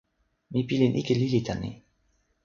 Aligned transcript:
mi 0.51 0.59
pilin 0.67 0.93
ike 1.01 1.13
lili 1.19 1.39
tan 1.47 1.57
ni. 1.63 1.71